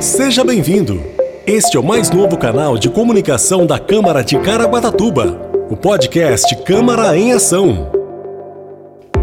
Seja 0.00 0.42
bem-vindo. 0.42 1.02
Este 1.46 1.76
é 1.76 1.80
o 1.80 1.84
mais 1.84 2.10
novo 2.10 2.38
canal 2.38 2.78
de 2.78 2.88
comunicação 2.88 3.66
da 3.66 3.78
Câmara 3.78 4.24
de 4.24 4.38
Caraguatatuba, 4.38 5.38
o 5.68 5.76
podcast 5.76 6.56
Câmara 6.64 7.18
em 7.18 7.34
Ação. 7.34 7.92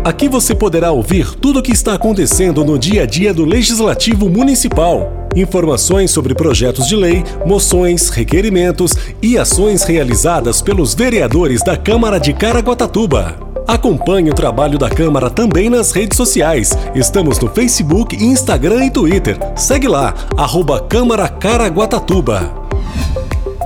Aqui 0.04 0.29
você 0.29 0.54
poderá 0.54 0.92
ouvir 0.92 1.34
tudo 1.34 1.58
o 1.58 1.63
que 1.63 1.71
está 1.71 1.96
acontecendo 1.96 2.63
no 2.63 2.78
dia 2.78 3.04
a 3.04 3.05
dia 3.08 3.34
do 3.34 3.44
Legislativo 3.44 4.29
Municipal. 4.29 5.28
Informações 5.35 6.12
sobre 6.12 6.35
projetos 6.35 6.87
de 6.87 6.96
lei, 6.96 7.23
moções, 7.44 8.09
requerimentos 8.09 8.96
e 9.19 9.35
ações 9.35 9.81
realizadas 9.83 10.62
pelos 10.62 10.94
vereadores 10.94 11.63
da 11.63 11.75
Câmara 11.75 12.19
de 12.19 12.33
Caraguatatuba. 12.33 13.47
Acompanhe 13.68 14.29
o 14.29 14.34
trabalho 14.34 14.78
da 14.78 14.90
Câmara 14.90 15.29
também 15.29 15.70
nas 15.70 15.92
redes 15.92 16.16
sociais. 16.16 16.72
Estamos 16.95 17.38
no 17.38 17.50
Facebook, 17.50 18.16
Instagram 18.16 18.86
e 18.86 18.90
Twitter. 18.90 19.38
Segue 19.58 19.90
lá, 19.90 20.14
arroba 20.38 20.80
Câmara 20.80 21.28
Caraguatatuba. 21.28 22.50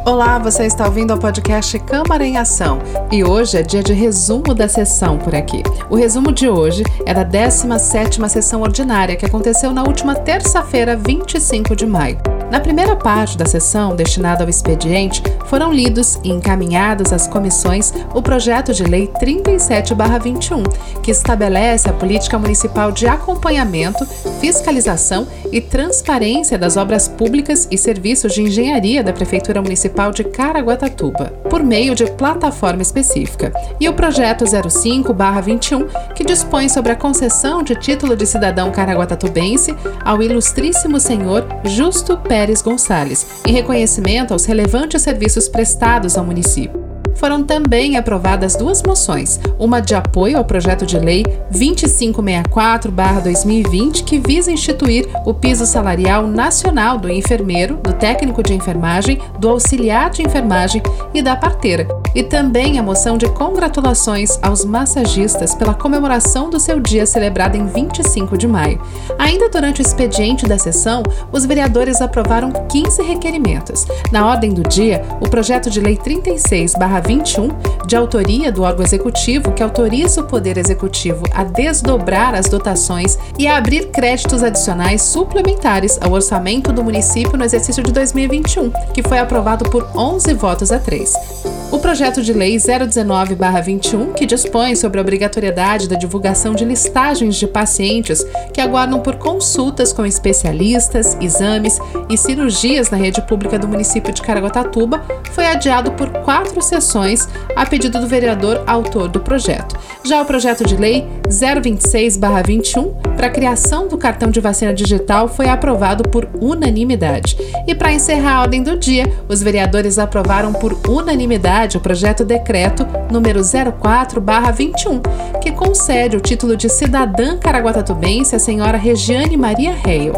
Olá, 0.03 0.39
você 0.39 0.65
está 0.65 0.85
ouvindo 0.85 1.13
o 1.13 1.19
podcast 1.19 1.77
Câmara 1.77 2.25
em 2.25 2.35
Ação 2.35 2.79
e 3.11 3.23
hoje 3.23 3.57
é 3.57 3.61
dia 3.61 3.83
de 3.83 3.93
resumo 3.93 4.55
da 4.55 4.67
sessão 4.67 5.19
por 5.19 5.35
aqui. 5.35 5.61
O 5.87 5.95
resumo 5.95 6.31
de 6.31 6.49
hoje 6.49 6.83
é 7.05 7.13
da 7.13 7.23
17ª 7.23 8.27
sessão 8.27 8.61
ordinária 8.63 9.15
que 9.15 9.27
aconteceu 9.27 9.71
na 9.71 9.83
última 9.83 10.15
terça-feira, 10.15 10.97
25 10.97 11.75
de 11.75 11.85
maio. 11.85 12.17
Na 12.51 12.59
primeira 12.59 12.97
parte 12.97 13.37
da 13.37 13.45
sessão, 13.45 13.95
destinada 13.95 14.43
ao 14.43 14.49
expediente, 14.49 15.23
foram 15.45 15.71
lidos 15.71 16.19
e 16.21 16.29
encaminhados 16.29 17.13
às 17.13 17.25
comissões 17.25 17.93
o 18.13 18.21
projeto 18.21 18.73
de 18.73 18.83
lei 18.83 19.07
37/21, 19.07 20.61
que 21.01 21.11
estabelece 21.11 21.89
a 21.89 21.93
política 21.93 22.37
municipal 22.37 22.91
de 22.91 23.07
acompanhamento, 23.07 24.05
fiscalização 24.41 25.25
e 25.49 25.61
transparência 25.61 26.57
das 26.57 26.75
obras 26.75 27.07
públicas 27.07 27.69
e 27.71 27.77
serviços 27.77 28.33
de 28.33 28.41
engenharia 28.41 29.01
da 29.01 29.13
Prefeitura 29.13 29.61
Municipal 29.61 30.11
de 30.11 30.25
Caraguatatuba, 30.25 31.31
por 31.49 31.63
meio 31.63 31.95
de 31.95 32.05
plataforma 32.11 32.81
específica, 32.81 33.53
e 33.79 33.87
o 33.87 33.93
projeto 33.93 34.43
05/21, 34.45 35.87
que 36.21 36.27
dispõe 36.27 36.69
sobre 36.69 36.91
a 36.91 36.95
concessão 36.95 37.63
de 37.63 37.73
título 37.73 38.15
de 38.15 38.27
cidadão 38.27 38.71
caraguatatubense 38.71 39.75
ao 40.05 40.21
ilustríssimo 40.21 40.99
senhor 40.99 41.47
Justo 41.63 42.15
Pérez 42.15 42.61
Gonçalves, 42.61 43.25
em 43.43 43.51
reconhecimento 43.51 44.31
aos 44.31 44.45
relevantes 44.45 45.01
serviços 45.01 45.49
prestados 45.49 46.15
ao 46.15 46.23
município. 46.23 46.79
Foram 47.15 47.43
também 47.43 47.97
aprovadas 47.97 48.55
duas 48.55 48.83
moções, 48.83 49.39
uma 49.57 49.79
de 49.79 49.95
apoio 49.95 50.37
ao 50.37 50.45
projeto 50.45 50.85
de 50.85 50.99
lei 50.99 51.23
2564-2020, 51.51 54.03
que 54.03 54.19
visa 54.19 54.51
instituir 54.51 55.09
o 55.25 55.33
piso 55.33 55.65
salarial 55.65 56.27
nacional 56.27 56.99
do 56.99 57.09
enfermeiro, 57.09 57.77
do 57.77 57.93
técnico 57.93 58.43
de 58.43 58.53
enfermagem, 58.53 59.17
do 59.39 59.49
auxiliar 59.49 60.11
de 60.11 60.21
enfermagem 60.21 60.83
e 61.15 61.23
da 61.23 61.35
parteira, 61.35 61.87
e 62.13 62.23
também 62.23 62.77
a 62.77 62.83
moção 62.83 63.17
de 63.17 63.27
congratulações 63.29 64.37
aos 64.41 64.65
massagistas 64.65 65.55
pela 65.55 65.73
comemoração 65.73 66.49
do 66.49 66.59
seu 66.59 66.79
dia 66.79 67.05
celebrado 67.05 67.55
em 67.55 67.65
25 67.65 68.37
de 68.37 68.47
maio. 68.47 68.81
Ainda 69.17 69.49
durante 69.49 69.81
o 69.81 69.83
expediente 69.83 70.45
da 70.45 70.57
sessão, 70.57 71.03
os 71.31 71.45
vereadores 71.45 72.01
aprovaram 72.01 72.51
15 72.51 73.01
requerimentos. 73.01 73.85
Na 74.11 74.25
ordem 74.25 74.53
do 74.53 74.63
dia, 74.63 75.03
o 75.19 75.29
projeto 75.29 75.69
de 75.69 75.79
lei 75.79 75.97
36/21, 75.97 77.51
de 77.85 77.95
autoria 77.95 78.51
do 78.51 78.63
órgão 78.63 78.85
executivo, 78.85 79.51
que 79.51 79.63
autoriza 79.63 80.21
o 80.21 80.25
Poder 80.25 80.57
Executivo 80.57 81.23
a 81.33 81.43
desdobrar 81.43 82.35
as 82.35 82.47
dotações 82.47 83.17
e 83.37 83.47
a 83.47 83.57
abrir 83.57 83.87
créditos 83.91 84.43
adicionais 84.43 85.01
suplementares 85.01 85.97
ao 86.01 86.11
orçamento 86.11 86.71
do 86.71 86.83
município 86.83 87.37
no 87.37 87.43
exercício 87.43 87.83
de 87.83 87.91
2021, 87.91 88.71
que 88.93 89.03
foi 89.03 89.19
aprovado 89.19 89.69
por 89.69 89.87
11 89.95 90.33
votos 90.33 90.71
a 90.71 90.79
3 90.79 91.60
o 91.71 91.79
projeto 91.79 92.21
de 92.21 92.33
lei 92.33 92.57
019-21, 92.57 94.13
que 94.13 94.25
dispõe 94.25 94.75
sobre 94.75 94.99
a 94.99 95.01
obrigatoriedade 95.01 95.87
da 95.87 95.95
divulgação 95.95 96.53
de 96.53 96.65
listagens 96.65 97.37
de 97.37 97.47
pacientes 97.47 98.25
que 98.53 98.59
aguardam 98.59 98.99
por 98.99 99.15
consultas 99.15 99.93
com 99.93 100.05
especialistas, 100.05 101.17
exames 101.21 101.79
e 102.09 102.17
cirurgias 102.17 102.89
na 102.89 102.97
rede 102.97 103.21
pública 103.21 103.57
do 103.57 103.69
município 103.69 104.13
de 104.13 104.21
Caraguatatuba, 104.21 105.01
foi 105.31 105.47
adiado 105.47 105.93
por 105.93 106.09
quatro 106.09 106.61
sessões 106.61 107.27
a 107.55 107.65
pedido 107.65 108.01
do 108.01 108.07
vereador 108.07 108.63
autor 108.67 109.07
do 109.07 109.21
projeto. 109.21 109.79
Já 110.03 110.21
o 110.21 110.25
projeto 110.25 110.65
de 110.65 110.75
lei 110.75 111.07
026-21, 111.27 113.15
para 113.15 113.27
a 113.27 113.31
criação 113.31 113.87
do 113.87 113.97
cartão 113.97 114.29
de 114.29 114.41
vacina 114.41 114.73
digital, 114.73 115.29
foi 115.29 115.47
aprovado 115.47 116.03
por 116.09 116.27
unanimidade. 116.41 117.37
E 117.65 117.73
para 117.73 117.93
encerrar 117.93 118.37
a 118.37 118.41
ordem 118.41 118.61
do 118.61 118.77
dia, 118.77 119.05
os 119.29 119.41
vereadores 119.41 119.97
aprovaram 119.97 120.51
por 120.51 120.77
unanimidade 120.89 121.60
o 121.77 121.79
projeto 121.79 122.25
decreto 122.25 122.85
número 123.11 123.41
04/21, 123.41 125.01
que 125.39 125.51
concede 125.51 126.17
o 126.17 126.19
título 126.19 126.57
de 126.57 126.67
cidadã 126.67 127.37
caraguatatubense 127.37 128.35
à 128.35 128.39
senhora 128.39 128.77
Regiane 128.77 129.37
Maria 129.37 129.73
Reil. 129.73 130.13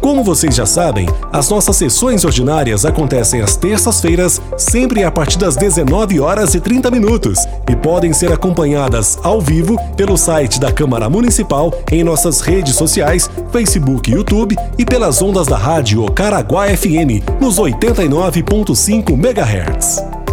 Como 0.00 0.22
vocês 0.22 0.54
já 0.54 0.66
sabem, 0.66 1.08
as 1.32 1.48
nossas 1.48 1.76
sessões 1.76 2.26
ordinárias 2.26 2.84
acontecem 2.84 3.40
às 3.40 3.56
terças-feiras, 3.56 4.38
sempre 4.58 5.02
a 5.02 5.10
partir 5.10 5.38
das 5.38 5.56
19 5.56 6.20
horas 6.20 6.54
e 6.54 6.60
30 6.60 6.90
minutos, 6.90 7.43
e 7.70 7.76
podem 7.76 8.12
ser 8.12 8.32
acompanhadas 8.32 9.18
ao 9.22 9.40
vivo 9.40 9.78
pelo 9.96 10.16
site 10.16 10.58
da 10.58 10.72
Câmara 10.72 11.08
Municipal, 11.08 11.72
em 11.90 12.02
nossas 12.02 12.40
redes 12.40 12.74
sociais, 12.74 13.30
Facebook 13.52 14.10
e 14.10 14.14
YouTube 14.14 14.56
e 14.78 14.84
pelas 14.84 15.22
ondas 15.22 15.46
da 15.46 15.56
rádio 15.56 16.04
Caraguá 16.12 16.66
FM 16.68 17.22
nos 17.40 17.58
89.5 17.58 19.12
MHz. 19.12 20.23